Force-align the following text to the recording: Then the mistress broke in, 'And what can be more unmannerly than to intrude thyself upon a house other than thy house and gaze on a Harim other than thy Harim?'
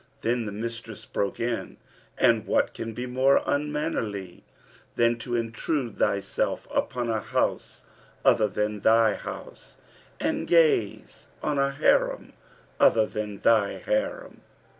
Then 0.21 0.47
the 0.47 0.51
mistress 0.51 1.05
broke 1.05 1.39
in, 1.39 1.77
'And 2.17 2.47
what 2.47 2.73
can 2.73 2.93
be 2.95 3.05
more 3.05 3.43
unmannerly 3.45 4.43
than 4.95 5.19
to 5.19 5.35
intrude 5.35 5.99
thyself 5.99 6.67
upon 6.73 7.07
a 7.11 7.19
house 7.19 7.83
other 8.25 8.47
than 8.47 8.79
thy 8.79 9.13
house 9.13 9.77
and 10.19 10.47
gaze 10.47 11.27
on 11.43 11.59
a 11.59 11.69
Harim 11.69 12.33
other 12.79 13.05
than 13.05 13.41
thy 13.41 13.73
Harim?' 13.73 14.41